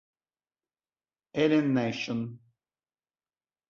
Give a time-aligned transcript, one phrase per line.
[1.43, 2.41] Alien Nation